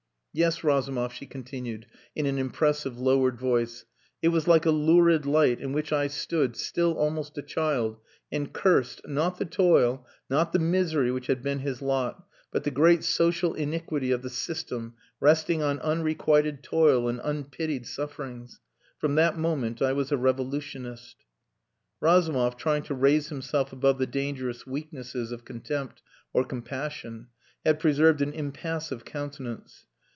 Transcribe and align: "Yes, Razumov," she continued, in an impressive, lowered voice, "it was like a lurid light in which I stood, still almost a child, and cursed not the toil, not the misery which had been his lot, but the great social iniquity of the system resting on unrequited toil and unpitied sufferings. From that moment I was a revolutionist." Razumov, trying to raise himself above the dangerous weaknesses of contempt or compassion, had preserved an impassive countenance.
"Yes, 0.33 0.63
Razumov," 0.63 1.11
she 1.11 1.25
continued, 1.25 1.87
in 2.15 2.25
an 2.25 2.37
impressive, 2.37 2.97
lowered 2.97 3.37
voice, 3.37 3.83
"it 4.21 4.29
was 4.29 4.47
like 4.47 4.65
a 4.65 4.71
lurid 4.71 5.25
light 5.25 5.59
in 5.59 5.73
which 5.73 5.91
I 5.91 6.07
stood, 6.07 6.55
still 6.55 6.93
almost 6.93 7.37
a 7.37 7.41
child, 7.41 7.99
and 8.31 8.53
cursed 8.53 9.05
not 9.05 9.39
the 9.39 9.43
toil, 9.45 10.07
not 10.29 10.53
the 10.53 10.57
misery 10.59 11.11
which 11.11 11.27
had 11.27 11.43
been 11.43 11.59
his 11.59 11.81
lot, 11.81 12.23
but 12.49 12.63
the 12.63 12.71
great 12.71 13.03
social 13.03 13.53
iniquity 13.55 14.11
of 14.11 14.21
the 14.21 14.29
system 14.29 14.93
resting 15.19 15.61
on 15.61 15.79
unrequited 15.79 16.63
toil 16.63 17.09
and 17.09 17.19
unpitied 17.21 17.85
sufferings. 17.85 18.61
From 18.99 19.15
that 19.15 19.37
moment 19.37 19.81
I 19.81 19.91
was 19.91 20.13
a 20.13 20.17
revolutionist." 20.17 21.17
Razumov, 21.99 22.55
trying 22.55 22.83
to 22.83 22.93
raise 22.95 23.27
himself 23.27 23.73
above 23.73 23.97
the 23.97 24.07
dangerous 24.07 24.65
weaknesses 24.65 25.33
of 25.33 25.43
contempt 25.43 26.01
or 26.31 26.45
compassion, 26.45 27.27
had 27.65 27.81
preserved 27.81 28.21
an 28.21 28.31
impassive 28.31 29.03
countenance. 29.03 29.87